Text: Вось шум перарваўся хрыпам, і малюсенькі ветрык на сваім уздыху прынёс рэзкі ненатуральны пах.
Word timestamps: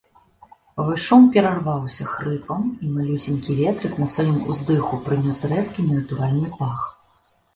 Вось 0.85 1.03
шум 1.09 1.25
перарваўся 1.35 2.05
хрыпам, 2.13 2.61
і 2.87 2.89
малюсенькі 2.95 3.57
ветрык 3.61 3.93
на 4.03 4.07
сваім 4.13 4.39
уздыху 4.53 5.01
прынёс 5.09 5.43
рэзкі 5.51 5.87
ненатуральны 5.91 6.49
пах. 6.59 6.81